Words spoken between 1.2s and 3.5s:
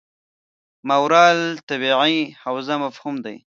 الطبیعي حوزه مفهوم دی.